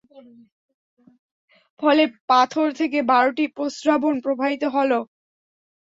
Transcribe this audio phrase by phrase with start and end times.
[1.81, 4.91] ফলে পাথর থেকে বারটি প্রস্রবণ প্রবাহিত হল।